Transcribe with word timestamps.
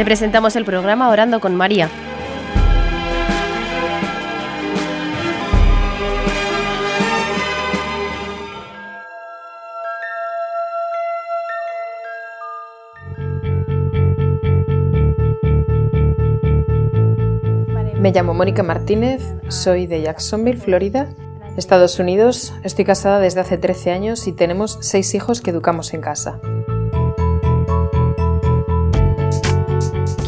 Te 0.00 0.04
presentamos 0.06 0.56
el 0.56 0.64
programa 0.64 1.10
Orando 1.10 1.40
con 1.40 1.54
María. 1.54 1.90
Me 17.98 18.10
llamo 18.10 18.32
Mónica 18.32 18.62
Martínez, 18.62 19.22
soy 19.48 19.86
de 19.86 20.00
Jacksonville, 20.00 20.56
Florida, 20.56 21.10
Estados 21.58 21.98
Unidos. 21.98 22.54
Estoy 22.62 22.86
casada 22.86 23.20
desde 23.20 23.40
hace 23.40 23.58
13 23.58 23.90
años 23.90 24.26
y 24.26 24.32
tenemos 24.32 24.78
seis 24.80 25.14
hijos 25.14 25.42
que 25.42 25.50
educamos 25.50 25.92
en 25.92 26.00
casa. 26.00 26.40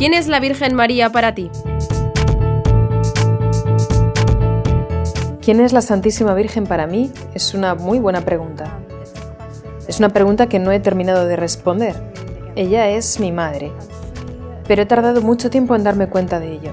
¿Quién 0.02 0.14
es 0.14 0.26
la 0.26 0.40
Virgen 0.40 0.74
María 0.74 1.12
para 1.12 1.32
ti? 1.32 1.48
¿Quién 5.40 5.60
es 5.60 5.72
la 5.72 5.80
Santísima 5.80 6.34
Virgen 6.34 6.66
para 6.66 6.88
mí? 6.88 7.12
Es 7.34 7.54
una 7.54 7.76
muy 7.76 8.00
buena 8.00 8.22
pregunta. 8.22 8.80
Es 9.86 10.00
una 10.00 10.08
pregunta 10.08 10.48
que 10.48 10.58
no 10.58 10.72
he 10.72 10.80
terminado 10.80 11.26
de 11.26 11.36
responder. 11.36 11.94
Ella 12.56 12.88
es 12.88 13.20
mi 13.20 13.30
madre, 13.30 13.70
pero 14.66 14.82
he 14.82 14.86
tardado 14.86 15.22
mucho 15.22 15.50
tiempo 15.50 15.76
en 15.76 15.84
darme 15.84 16.08
cuenta 16.08 16.40
de 16.40 16.50
ello. 16.50 16.72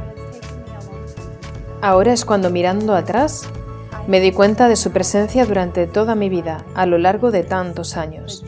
Ahora 1.82 2.14
es 2.14 2.26
cuando 2.26 2.50
mirando 2.50 2.96
atrás 2.96 3.44
me 4.08 4.22
di 4.22 4.32
cuenta 4.32 4.68
de 4.68 4.76
su 4.76 4.90
presencia 4.90 5.46
durante 5.46 5.86
toda 5.86 6.16
mi 6.16 6.30
vida, 6.30 6.66
a 6.74 6.88
lo 6.88 6.98
largo 6.98 7.30
de 7.30 7.44
tantos 7.44 7.96
años. 7.96 8.44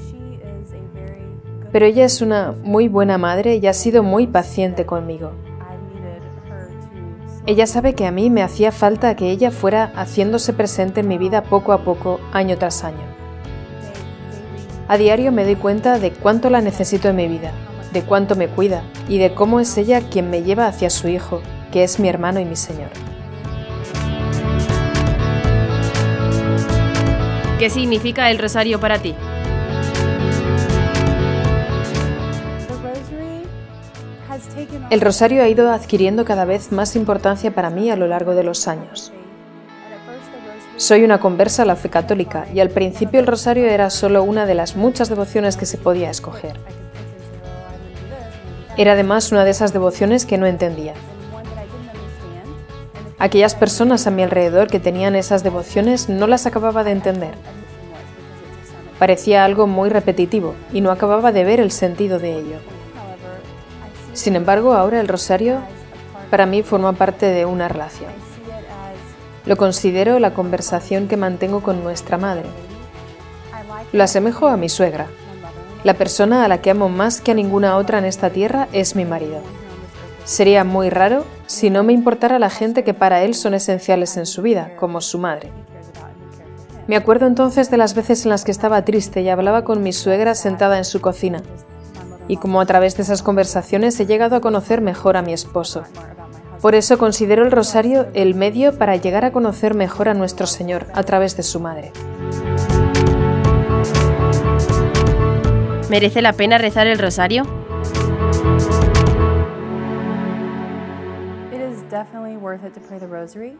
Pero 1.72 1.86
ella 1.86 2.06
es 2.06 2.22
una 2.22 2.54
muy 2.64 2.88
buena 2.88 3.18
madre 3.18 3.56
y 3.56 3.68
ha 3.68 3.74
sido 3.74 4.04
muy 4.04 4.28
paciente 4.28 4.86
conmigo. 4.86 5.32
Ella 7.48 7.66
sabe 7.66 7.96
que 7.96 8.06
a 8.06 8.12
mí 8.12 8.30
me 8.30 8.44
hacía 8.44 8.72
falta 8.72 9.16
que 9.16 9.32
ella 9.32 9.50
fuera 9.50 9.92
haciéndose 9.96 10.54
presente 10.54 11.00
en 11.00 11.08
mi 11.08 11.18
vida 11.18 11.42
poco 11.44 11.74
a 11.74 11.84
poco, 11.84 12.20
año 12.34 12.58
tras 12.58 12.84
año. 12.84 13.12
A 14.88 14.98
diario 14.98 15.32
me 15.32 15.44
doy 15.44 15.56
cuenta 15.56 15.98
de 15.98 16.12
cuánto 16.12 16.50
la 16.50 16.62
necesito 16.62 17.10
en 17.10 17.16
mi 17.16 17.28
vida, 17.28 17.52
de 17.94 18.04
cuánto 18.04 18.36
me 18.36 18.48
cuida 18.48 18.84
y 19.08 19.18
de 19.18 19.34
cómo 19.34 19.60
es 19.60 19.76
ella 19.78 20.02
quien 20.02 20.30
me 20.30 20.44
lleva 20.44 20.68
hacia 20.68 20.90
su 20.90 21.08
Hijo, 21.08 21.42
que 21.72 21.84
es 21.84 22.00
mi 22.00 22.10
hermano 22.10 22.40
y 22.40 22.46
mi 22.46 22.56
Señor. 22.56 22.90
¿Qué 27.58 27.70
significa 27.70 28.30
el 28.30 28.38
rosario 28.38 28.80
para 28.80 29.00
ti? 29.00 29.16
El 34.90 35.02
rosario 35.02 35.44
ha 35.44 35.50
ido 35.50 35.72
adquiriendo 35.72 36.26
cada 36.26 36.46
vez 36.46 36.72
más 36.72 36.96
importancia 36.96 37.52
para 37.54 37.70
mí 37.70 37.90
a 37.92 37.96
lo 37.96 38.08
largo 38.08 38.34
de 38.34 38.44
los 38.44 38.68
años. 38.68 39.12
Soy 40.78 41.04
una 41.04 41.20
conversa 41.20 41.64
a 41.64 41.66
la 41.66 41.76
fe 41.76 41.90
católica 41.90 42.48
y 42.54 42.60
al 42.60 42.70
principio 42.70 43.20
el 43.20 43.28
rosario 43.28 43.68
era 43.68 43.90
solo 43.90 44.24
una 44.24 44.46
de 44.46 44.56
las 44.56 44.76
muchas 44.76 45.10
devociones 45.10 45.58
que 45.58 45.66
se 45.66 45.78
podía 45.78 46.10
escoger. 46.10 46.56
Era 48.78 48.94
además 48.94 49.32
una 49.32 49.44
de 49.44 49.52
esas 49.52 49.74
devociones 49.74 50.26
que 50.26 50.38
no 50.38 50.46
entendía. 50.46 50.94
Aquellas 53.20 53.54
personas 53.54 54.08
a 54.08 54.12
mi 54.12 54.24
alrededor 54.24 54.68
que 54.70 54.80
tenían 54.80 55.16
esas 55.16 55.44
devociones 55.44 56.10
no 56.10 56.26
las 56.26 56.48
acababa 56.48 56.84
de 56.84 56.92
entender. 56.92 57.36
Parecía 58.98 59.46
algo 59.46 59.68
muy 59.68 59.90
repetitivo 59.90 60.56
y 60.72 60.82
no 60.82 60.90
acababa 60.90 61.32
de 61.32 61.44
ver 61.44 61.60
el 61.60 61.72
sentido 61.72 62.18
de 62.18 62.38
ello. 62.38 62.81
Sin 64.14 64.36
embargo, 64.36 64.74
ahora 64.74 65.00
el 65.00 65.08
rosario 65.08 65.60
para 66.30 66.46
mí 66.46 66.64
forma 66.64 66.94
parte 66.94 67.28
de 67.28 67.46
una 67.46 67.68
relación. 67.68 68.12
Lo 69.46 69.58
considero 69.58 70.20
la 70.20 70.34
conversación 70.34 71.08
que 71.08 71.18
mantengo 71.18 71.62
con 71.62 71.84
nuestra 71.84 72.18
madre. 72.18 72.46
Lo 73.92 74.04
asemejo 74.04 74.48
a 74.48 74.58
mi 74.58 74.70
suegra. 74.70 75.08
La 75.84 75.96
persona 75.96 76.46
a 76.46 76.48
la 76.48 76.62
que 76.62 76.70
amo 76.70 76.90
más 76.90 77.22
que 77.22 77.32
a 77.32 77.34
ninguna 77.34 77.78
otra 77.78 77.98
en 77.98 78.06
esta 78.06 78.30
tierra 78.30 78.68
es 78.72 78.96
mi 78.96 79.04
marido. 79.04 79.42
Sería 80.24 80.64
muy 80.64 80.90
raro 80.90 81.26
si 81.48 81.70
no 81.70 81.84
me 81.84 81.94
importara 81.94 82.38
la 82.38 82.50
gente 82.50 82.84
que 82.84 82.94
para 82.94 83.24
él 83.24 83.34
son 83.34 83.56
esenciales 83.56 84.16
en 84.18 84.28
su 84.28 84.42
vida, 84.42 84.72
como 84.78 85.02
su 85.02 85.18
madre. 85.18 85.52
Me 86.88 86.96
acuerdo 86.96 87.26
entonces 87.26 87.72
de 87.72 87.78
las 87.78 87.96
veces 87.96 88.26
en 88.26 88.30
las 88.30 88.44
que 88.44 88.52
estaba 88.52 88.86
triste 88.86 89.22
y 89.22 89.30
hablaba 89.30 89.64
con 89.64 89.82
mi 89.82 89.92
suegra 89.92 90.36
sentada 90.36 90.78
en 90.78 90.86
su 90.86 91.02
cocina, 91.02 91.42
y 92.32 92.38
como 92.38 92.62
a 92.62 92.66
través 92.66 92.96
de 92.96 93.04
esas 93.04 93.24
conversaciones 93.24 94.00
he 94.00 94.06
llegado 94.06 94.38
a 94.38 94.40
conocer 94.40 94.80
mejor 94.80 95.18
a 95.18 95.22
mi 95.22 95.34
esposo. 95.34 95.84
Por 96.62 96.76
eso 96.76 96.98
considero 96.98 97.44
el 97.44 97.52
rosario 97.52 98.08
el 98.14 98.36
medio 98.36 98.78
para 98.78 98.96
llegar 98.96 99.26
a 99.26 99.34
conocer 99.34 99.74
mejor 99.74 100.08
a 100.08 100.14
nuestro 100.14 100.48
Señor 100.48 100.88
a 100.94 101.04
través 101.04 101.36
de 101.36 101.44
su 101.44 101.60
madre. 101.60 101.92
¿Merece 105.90 106.22
la 106.22 106.32
pena 106.32 106.58
rezar 106.58 106.88
el 106.88 107.00
rosario? 107.00 107.44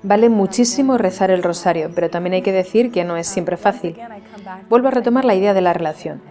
Vale 0.02 0.30
muchísimo 0.30 0.98
rezar 0.98 1.30
el 1.30 1.44
rosario, 1.44 1.92
pero 1.94 2.10
también 2.10 2.36
hay 2.36 2.42
que 2.42 2.54
decir 2.54 2.90
que 2.94 3.04
no 3.04 3.18
es 3.18 3.28
siempre 3.28 3.58
fácil. 3.58 3.98
Vuelvo 4.70 4.88
a 4.88 4.92
retomar 4.92 5.26
la 5.26 5.36
idea 5.36 5.54
de 5.54 5.60
la 5.60 5.74
relación. 5.74 6.31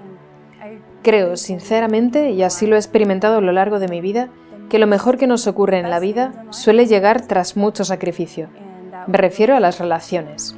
Creo, 1.03 1.37
sinceramente, 1.37 2.31
y 2.31 2.43
así 2.43 2.66
lo 2.66 2.77
he 2.77 2.78
experimentado 2.78 3.38
a 3.38 3.41
lo 3.41 3.53
largo 3.53 3.78
de 3.78 3.88
mi 3.88 4.00
vida, 4.00 4.28
que 4.69 4.78
lo 4.78 4.87
mejor 4.87 5.16
que 5.16 5.27
nos 5.27 5.47
ocurre 5.47 5.78
en 5.78 5.91
la 5.91 5.99
vida 5.99 6.44
suele 6.50 6.87
llegar 6.87 7.27
tras 7.27 7.56
mucho 7.56 7.84
sacrificio. 7.84 8.49
Me 9.06 9.16
refiero 9.16 9.56
a 9.56 9.61
las 9.61 9.78
relaciones. 9.78 10.55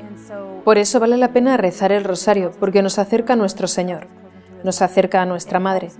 Por 0.64 0.78
eso 0.78 1.00
vale 1.00 1.16
la 1.16 1.32
pena 1.32 1.56
rezar 1.56 1.92
el 1.92 2.04
rosario, 2.04 2.52
porque 2.58 2.82
nos 2.82 2.98
acerca 2.98 3.34
a 3.34 3.36
nuestro 3.36 3.68
Señor, 3.68 4.08
nos 4.64 4.82
acerca 4.82 5.22
a 5.22 5.26
nuestra 5.26 5.60
Madre, 5.60 5.90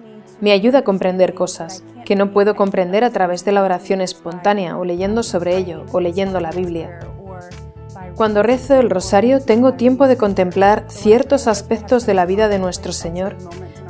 me 0.40 0.50
ayuda 0.50 0.80
a 0.80 0.84
comprender 0.84 1.34
cosas 1.34 1.84
que 2.04 2.16
no 2.16 2.32
puedo 2.32 2.56
comprender 2.56 3.04
a 3.04 3.10
través 3.10 3.44
de 3.44 3.52
la 3.52 3.62
oración 3.62 4.00
espontánea 4.00 4.76
o 4.76 4.84
leyendo 4.84 5.22
sobre 5.22 5.56
ello 5.56 5.84
o 5.92 6.00
leyendo 6.00 6.40
la 6.40 6.50
Biblia. 6.50 6.98
Cuando 8.16 8.42
rezo 8.42 8.74
el 8.74 8.90
rosario 8.90 9.40
tengo 9.40 9.74
tiempo 9.74 10.08
de 10.08 10.16
contemplar 10.16 10.84
ciertos 10.88 11.46
aspectos 11.46 12.06
de 12.06 12.14
la 12.14 12.26
vida 12.26 12.48
de 12.48 12.58
nuestro 12.58 12.92
Señor 12.92 13.36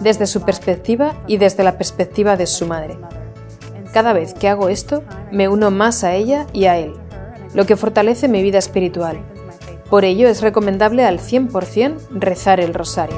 desde 0.02 0.26
su 0.26 0.42
perspectiva 0.42 1.14
y 1.26 1.36
desde 1.36 1.64
la 1.64 1.78
perspectiva 1.78 2.36
de 2.36 2.46
su 2.46 2.66
madre. 2.66 2.98
Cada 3.92 4.12
vez 4.12 4.34
que 4.34 4.48
hago 4.48 4.68
esto, 4.68 5.02
me 5.30 5.48
uno 5.48 5.70
más 5.70 6.02
a 6.04 6.14
ella 6.14 6.46
y 6.52 6.64
a 6.64 6.78
Él, 6.78 6.94
lo 7.54 7.66
que 7.66 7.76
fortalece 7.76 8.28
mi 8.28 8.42
vida 8.42 8.58
espiritual. 8.58 9.18
Por 9.90 10.04
ello 10.04 10.28
es 10.28 10.40
recomendable 10.40 11.04
al 11.04 11.18
100% 11.18 12.08
rezar 12.12 12.60
el 12.60 12.72
rosario. 12.72 13.16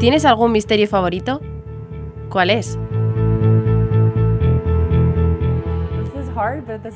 ¿Tienes 0.00 0.24
algún 0.24 0.50
misterio 0.50 0.88
favorito? 0.88 1.40
¿Cuál 2.28 2.50
es? 2.50 2.76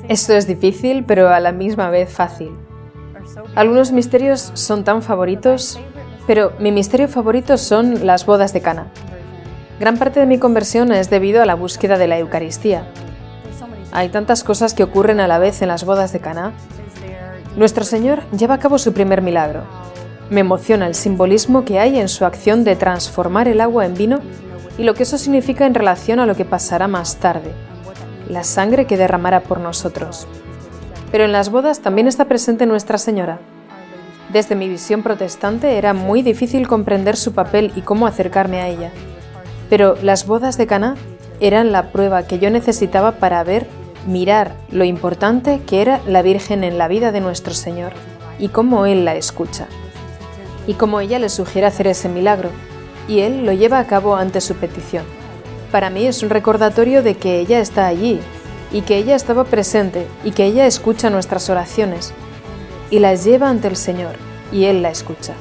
Esto 0.08 0.32
es 0.34 0.48
difícil, 0.48 1.04
pero 1.04 1.28
a 1.28 1.38
la 1.38 1.52
misma 1.52 1.88
vez 1.88 2.12
fácil. 2.12 2.50
Algunos 3.54 3.92
misterios 3.92 4.50
son 4.54 4.82
tan 4.82 5.02
favoritos, 5.02 5.78
pero 6.26 6.52
mi 6.58 6.72
misterio 6.72 7.08
favorito 7.08 7.58
son 7.58 8.06
las 8.06 8.26
bodas 8.26 8.52
de 8.52 8.60
Cana. 8.60 8.86
Gran 9.78 9.98
parte 9.98 10.20
de 10.20 10.26
mi 10.26 10.38
conversión 10.38 10.92
es 10.92 11.10
debido 11.10 11.42
a 11.42 11.46
la 11.46 11.54
búsqueda 11.54 11.98
de 11.98 12.08
la 12.08 12.18
Eucaristía. 12.18 12.86
Hay 13.92 14.08
tantas 14.08 14.44
cosas 14.44 14.74
que 14.74 14.82
ocurren 14.82 15.20
a 15.20 15.28
la 15.28 15.38
vez 15.38 15.62
en 15.62 15.68
las 15.68 15.84
bodas 15.84 16.12
de 16.12 16.20
Cana. 16.20 16.52
Nuestro 17.56 17.84
Señor 17.84 18.22
lleva 18.30 18.54
a 18.54 18.58
cabo 18.58 18.78
su 18.78 18.92
primer 18.92 19.22
milagro, 19.22 19.62
me 20.28 20.40
emociona 20.40 20.88
el 20.88 20.96
simbolismo 20.96 21.64
que 21.64 21.78
hay 21.78 22.00
en 22.00 22.08
su 22.08 22.24
acción 22.24 22.64
de 22.64 22.74
transformar 22.74 23.46
el 23.46 23.60
agua 23.60 23.86
en 23.86 23.94
vino 23.94 24.18
y 24.76 24.82
lo 24.82 24.94
que 24.94 25.04
eso 25.04 25.18
significa 25.18 25.66
en 25.66 25.74
relación 25.74 26.18
a 26.18 26.26
lo 26.26 26.34
que 26.34 26.44
pasará 26.44 26.88
más 26.88 27.16
tarde, 27.16 27.52
la 28.28 28.42
sangre 28.42 28.86
que 28.86 28.96
derramará 28.96 29.40
por 29.44 29.60
nosotros. 29.60 30.26
Pero 31.12 31.24
en 31.24 31.32
las 31.32 31.50
bodas 31.50 31.80
también 31.80 32.08
está 32.08 32.24
presente 32.24 32.66
Nuestra 32.66 32.98
Señora. 32.98 33.38
Desde 34.32 34.56
mi 34.56 34.68
visión 34.68 35.02
protestante 35.02 35.78
era 35.78 35.92
muy 35.92 36.22
difícil 36.22 36.66
comprender 36.66 37.16
su 37.16 37.32
papel 37.32 37.72
y 37.76 37.82
cómo 37.82 38.06
acercarme 38.06 38.60
a 38.60 38.68
ella. 38.68 38.90
Pero 39.70 39.96
las 40.02 40.26
bodas 40.26 40.58
de 40.58 40.66
Caná 40.66 40.96
eran 41.40 41.72
la 41.72 41.92
prueba 41.92 42.26
que 42.26 42.38
yo 42.38 42.50
necesitaba 42.50 43.12
para 43.12 43.44
ver, 43.44 43.66
mirar 44.06 44.54
lo 44.70 44.84
importante 44.84 45.60
que 45.66 45.82
era 45.82 46.00
la 46.06 46.22
Virgen 46.22 46.64
en 46.64 46.78
la 46.78 46.88
vida 46.88 47.12
de 47.12 47.20
nuestro 47.20 47.54
Señor 47.54 47.92
y 48.38 48.48
cómo 48.48 48.86
Él 48.86 49.04
la 49.04 49.16
escucha 49.16 49.66
y 50.66 50.74
como 50.74 51.00
ella 51.00 51.18
le 51.18 51.28
sugiere 51.28 51.66
hacer 51.66 51.86
ese 51.86 52.08
milagro, 52.08 52.50
y 53.08 53.20
él 53.20 53.46
lo 53.46 53.52
lleva 53.52 53.78
a 53.78 53.86
cabo 53.86 54.16
ante 54.16 54.40
su 54.40 54.54
petición. 54.54 55.04
Para 55.70 55.90
mí 55.90 56.06
es 56.06 56.22
un 56.22 56.30
recordatorio 56.30 57.02
de 57.02 57.16
que 57.16 57.38
ella 57.38 57.60
está 57.60 57.86
allí, 57.86 58.20
y 58.72 58.82
que 58.82 58.96
ella 58.96 59.14
estaba 59.14 59.44
presente, 59.44 60.06
y 60.24 60.32
que 60.32 60.44
ella 60.44 60.66
escucha 60.66 61.10
nuestras 61.10 61.48
oraciones, 61.50 62.12
y 62.90 62.98
las 62.98 63.24
lleva 63.24 63.48
ante 63.48 63.68
el 63.68 63.76
Señor, 63.76 64.16
y 64.52 64.64
Él 64.64 64.82
la 64.82 64.90
escucha. 64.90 65.34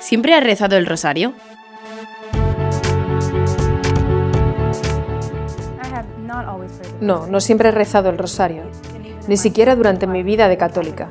¿Siempre 0.00 0.34
has 0.34 0.44
rezado 0.44 0.76
el 0.76 0.86
rosario? 0.86 1.34
No, 7.00 7.26
no 7.26 7.40
siempre 7.40 7.68
he 7.68 7.72
rezado 7.72 8.08
el 8.08 8.16
rosario, 8.16 8.62
ni 9.28 9.36
siquiera 9.36 9.76
durante 9.76 10.06
mi 10.06 10.22
vida 10.22 10.48
de 10.48 10.56
católica. 10.56 11.08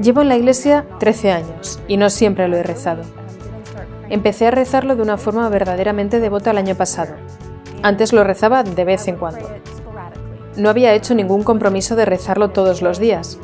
Llevo 0.00 0.22
en 0.22 0.28
la 0.28 0.36
iglesia 0.36 0.86
13 1.00 1.32
años 1.32 1.80
y 1.88 1.96
no 1.96 2.10
siempre 2.10 2.46
lo 2.46 2.56
he 2.56 2.62
rezado. 2.62 3.02
Empecé 4.08 4.46
a 4.46 4.50
rezarlo 4.52 4.94
de 4.94 5.02
una 5.02 5.18
forma 5.18 5.48
verdaderamente 5.48 6.20
devota 6.20 6.52
el 6.52 6.58
año 6.58 6.76
pasado. 6.76 7.14
Antes 7.82 8.12
lo 8.12 8.22
rezaba 8.22 8.62
de 8.62 8.84
vez 8.84 9.08
en 9.08 9.16
cuando. 9.16 9.48
No 10.58 10.68
había 10.70 10.92
hecho 10.92 11.14
ningún 11.14 11.44
compromiso 11.44 11.94
de 11.94 12.04
rezarlo 12.04 12.50
todos 12.50 12.82
los 12.82 12.98
días. 12.98 13.38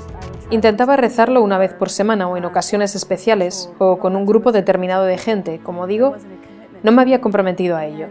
Intentaba 0.50 0.96
rezarlo 0.96 1.42
una 1.42 1.58
vez 1.58 1.72
por 1.72 1.88
semana 1.88 2.28
o 2.28 2.36
en 2.36 2.44
ocasiones 2.44 2.96
especiales 2.96 3.70
o 3.78 4.00
con 4.00 4.16
un 4.16 4.26
grupo 4.26 4.50
determinado 4.50 5.04
de 5.04 5.16
gente, 5.16 5.60
como 5.62 5.86
digo, 5.86 6.16
no 6.82 6.90
me 6.90 7.02
había 7.02 7.20
comprometido 7.20 7.76
a 7.76 7.86
ello. 7.86 8.08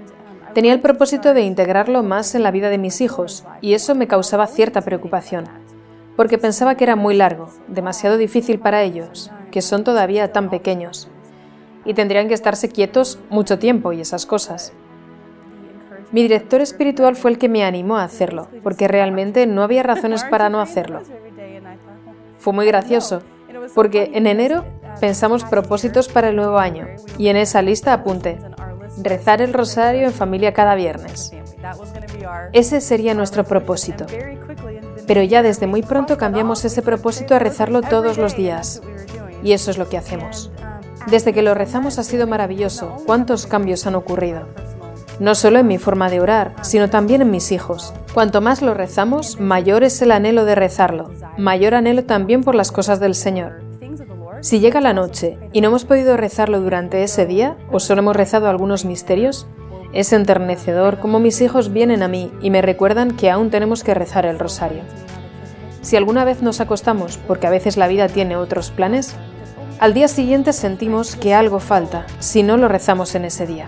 Tenía 0.53 0.71
el 0.71 0.79
propósito 0.79 1.33
de 1.33 1.41
integrarlo 1.41 2.01
más 2.01 2.33
en 2.33 2.43
la 2.43 2.51
vida 2.51 2.69
de 2.69 2.77
mis 2.77 3.01
hijos 3.01 3.43
y 3.59 3.73
eso 3.73 3.93
me 3.93 4.07
causaba 4.07 4.47
cierta 4.47 4.79
preocupación, 4.79 5.49
porque 6.15 6.37
pensaba 6.37 6.75
que 6.75 6.85
era 6.85 6.95
muy 6.95 7.13
largo, 7.13 7.49
demasiado 7.67 8.17
difícil 8.17 8.59
para 8.59 8.83
ellos, 8.83 9.31
que 9.51 9.61
son 9.61 9.83
todavía 9.83 10.31
tan 10.31 10.49
pequeños, 10.49 11.09
y 11.83 11.93
tendrían 11.93 12.29
que 12.29 12.35
estarse 12.35 12.69
quietos 12.69 13.19
mucho 13.29 13.59
tiempo 13.59 13.91
y 13.91 13.99
esas 13.99 14.25
cosas. 14.25 14.71
Mi 16.13 16.21
director 16.21 16.61
espiritual 16.61 17.15
fue 17.15 17.31
el 17.31 17.39
que 17.39 17.49
me 17.49 17.65
animó 17.65 17.97
a 17.97 18.03
hacerlo, 18.03 18.47
porque 18.61 18.87
realmente 18.87 19.47
no 19.47 19.63
había 19.63 19.81
razones 19.81 20.23
para 20.23 20.47
no 20.47 20.61
hacerlo. 20.61 21.01
Fue 22.37 22.53
muy 22.53 22.67
gracioso, 22.67 23.23
porque 23.73 24.11
en 24.13 24.27
enero 24.27 24.63
pensamos 25.01 25.43
propósitos 25.43 26.07
para 26.09 26.29
el 26.29 26.35
nuevo 26.35 26.59
año, 26.59 26.85
y 27.17 27.29
en 27.29 27.37
esa 27.37 27.63
lista 27.63 27.93
apunté 27.93 28.37
rezar 29.01 29.41
el 29.41 29.53
rosario 29.53 30.05
en 30.05 30.13
familia 30.13 30.53
cada 30.53 30.75
viernes. 30.75 31.33
Ese 32.51 32.79
sería 32.79 33.15
nuestro 33.15 33.43
propósito. 33.43 34.05
Pero 35.07 35.23
ya 35.23 35.41
desde 35.41 35.65
muy 35.65 35.81
pronto 35.81 36.17
cambiamos 36.19 36.63
ese 36.63 36.83
propósito 36.83 37.33
a 37.33 37.39
rezarlo 37.39 37.81
todos 37.81 38.19
los 38.19 38.37
días. 38.37 38.83
Y 39.41 39.53
eso 39.53 39.71
es 39.71 39.79
lo 39.79 39.89
que 39.89 39.97
hacemos. 39.97 40.51
Desde 41.07 41.33
que 41.33 41.41
lo 41.41 41.55
rezamos 41.55 41.97
ha 41.97 42.03
sido 42.03 42.27
maravilloso. 42.27 42.97
¿Cuántos 43.07 43.47
cambios 43.47 43.87
han 43.87 43.95
ocurrido? 43.95 44.47
No 45.19 45.35
solo 45.35 45.59
en 45.59 45.67
mi 45.67 45.77
forma 45.77 46.09
de 46.09 46.19
orar, 46.19 46.55
sino 46.61 46.89
también 46.89 47.21
en 47.21 47.31
mis 47.31 47.51
hijos. 47.51 47.93
Cuanto 48.13 48.41
más 48.41 48.61
lo 48.61 48.73
rezamos, 48.73 49.39
mayor 49.39 49.83
es 49.83 50.01
el 50.01 50.11
anhelo 50.11 50.45
de 50.45 50.55
rezarlo, 50.55 51.11
mayor 51.37 51.75
anhelo 51.75 52.03
también 52.03 52.43
por 52.43 52.55
las 52.55 52.71
cosas 52.71 52.99
del 52.99 53.15
Señor. 53.15 53.61
Si 54.41 54.59
llega 54.59 54.81
la 54.81 54.93
noche 54.93 55.37
y 55.53 55.61
no 55.61 55.69
hemos 55.69 55.85
podido 55.85 56.17
rezarlo 56.17 56.59
durante 56.59 57.03
ese 57.03 57.25
día, 57.25 57.55
o 57.71 57.79
solo 57.79 58.01
hemos 58.01 58.15
rezado 58.15 58.49
algunos 58.49 58.83
misterios, 58.83 59.47
es 59.93 60.11
enternecedor 60.11 60.99
como 60.99 61.19
mis 61.19 61.39
hijos 61.41 61.71
vienen 61.71 62.01
a 62.01 62.07
mí 62.07 62.31
y 62.41 62.49
me 62.49 62.61
recuerdan 62.61 63.15
que 63.15 63.29
aún 63.29 63.51
tenemos 63.51 63.83
que 63.83 63.93
rezar 63.93 64.25
el 64.25 64.39
rosario. 64.39 64.81
Si 65.81 65.95
alguna 65.95 66.25
vez 66.25 66.41
nos 66.41 66.59
acostamos, 66.59 67.19
porque 67.27 67.47
a 67.47 67.51
veces 67.51 67.77
la 67.77 67.87
vida 67.87 68.07
tiene 68.07 68.35
otros 68.35 68.71
planes, 68.71 69.15
al 69.79 69.93
día 69.93 70.07
siguiente 70.07 70.53
sentimos 70.53 71.15
que 71.15 71.33
algo 71.33 71.59
falta 71.59 72.05
si 72.19 72.41
no 72.41 72.57
lo 72.57 72.67
rezamos 72.67 73.15
en 73.15 73.25
ese 73.25 73.45
día. 73.45 73.67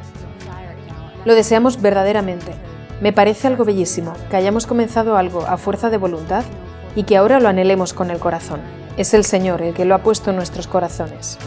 Lo 1.26 1.34
deseamos 1.34 1.82
verdaderamente. 1.82 2.54
Me 3.02 3.12
parece 3.12 3.48
algo 3.48 3.66
bellísimo 3.66 4.14
que 4.30 4.38
hayamos 4.38 4.68
comenzado 4.68 5.18
algo 5.18 5.42
a 5.48 5.58
fuerza 5.58 5.90
de 5.90 5.98
voluntad 5.98 6.46
y 6.96 7.04
que 7.04 7.18
ahora 7.18 7.40
lo 7.40 7.50
anhelemos 7.50 7.94
con 7.94 8.12
el 8.12 8.20
corazón. 8.20 8.62
Es 8.96 9.14
el 9.16 9.26
Señor 9.26 9.64
el 9.64 9.74
que 9.74 9.86
lo 9.86 9.96
ha 9.96 10.04
puesto 10.04 10.30
en 10.30 10.38
nuestros 10.38 10.68
corazones. 10.68 11.38